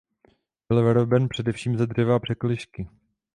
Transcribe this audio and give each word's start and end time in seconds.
Byl 0.69 0.83
vyroben 0.83 1.29
především 1.29 1.77
ze 1.77 1.87
dřeva 1.87 2.15
a 2.15 2.19
překližky. 2.19 2.87